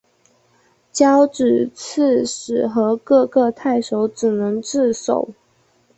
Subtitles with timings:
[0.91, 5.29] 交址刺史和各个太守只能自守。